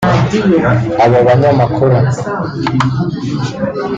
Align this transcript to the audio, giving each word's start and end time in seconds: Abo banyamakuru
Abo 1.03 1.17
banyamakuru 1.27 1.95